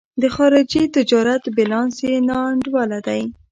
[0.21, 3.21] د خارجي تجارت بیلانس یې نا انډوله دی.